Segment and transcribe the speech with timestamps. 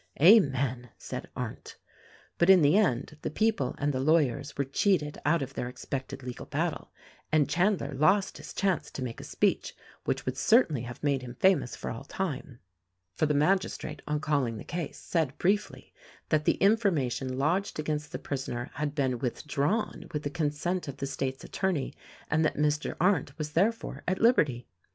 [0.19, 1.77] "Amen," said Arndt.
[2.39, 6.23] But, in the end, the people and the lawyers were cheated out of their expected
[6.23, 6.91] legal battle,
[7.31, 9.75] and Chandler lost his chance to make a speech
[10.05, 12.57] which would certainly have made him famous for all time.
[13.13, 15.93] For the magistrate, on calling the case, said briefly,
[16.29, 20.97] that the information lodged against the prisoner had been with drawn with the consent of
[20.97, 21.93] the State's attorney
[22.27, 22.95] and that Mr.
[22.99, 24.67] Arndt was therefore at liberty.